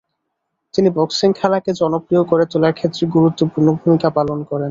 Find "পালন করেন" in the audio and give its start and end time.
4.17-4.59